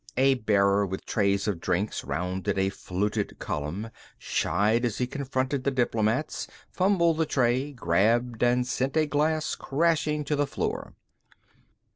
A 0.17 0.33
bearer 0.33 0.83
with 0.83 1.01
a 1.03 1.05
tray 1.05 1.35
of 1.45 1.59
drinks 1.61 2.03
rounded 2.03 2.57
a 2.57 2.69
fluted 2.69 3.37
column, 3.37 3.91
shied 4.17 4.83
as 4.83 4.97
he 4.97 5.05
confronted 5.05 5.63
the 5.63 5.69
diplomats, 5.69 6.47
fumbled 6.71 7.17
the 7.17 7.27
tray, 7.27 7.71
grabbed 7.71 8.41
and 8.41 8.65
sent 8.65 8.97
a 8.97 9.05
glass 9.05 9.53
crashing 9.53 10.23
to 10.23 10.35
the 10.35 10.47
floor. 10.47 10.95